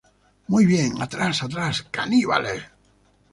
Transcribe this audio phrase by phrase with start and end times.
[0.47, 2.63] ¡Muy bien, atrás!¡ atrás, caníbales!